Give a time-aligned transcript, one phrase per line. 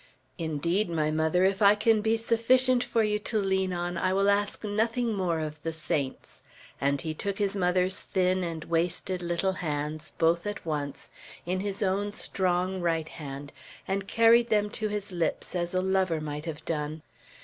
[0.39, 4.31] "Indeed, my mother, if I can be sufficient for you to lean on, I will
[4.31, 6.41] ask nothing more of the saints;"
[6.81, 11.11] and he took his mother's thin and wasted little hands, both at once,
[11.45, 13.53] in his own strong right hand,
[13.87, 17.03] and carried them to his lips as a lover might have done.